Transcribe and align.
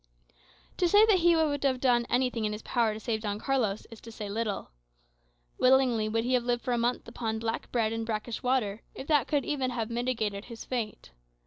To 0.77 0.87
say 0.89 1.05
that 1.05 1.19
he 1.19 1.35
would 1.35 1.63
have 1.63 1.79
done 1.79 2.07
anything 2.09 2.43
in 2.43 2.53
his 2.53 2.63
power 2.63 2.95
to 2.95 2.99
save 2.99 3.21
Don 3.21 3.37
Carlos, 3.37 3.85
is 3.91 4.01
to 4.01 4.11
say 4.11 4.27
little. 4.29 4.71
Willingly 5.59 6.09
would 6.09 6.23
he 6.23 6.33
have 6.33 6.43
lived 6.43 6.63
for 6.63 6.73
a 6.73 6.77
month 6.79 7.07
on 7.17 7.37
black 7.37 7.71
bread 7.71 7.93
and 7.93 8.03
brackish 8.03 8.41
water, 8.41 8.81
if 8.95 9.05
that 9.05 9.27
could 9.27 9.43
have 9.45 9.61
even 9.61 9.71
mitigated 9.93 10.45
his 10.45 10.65
fate. 10.65 11.11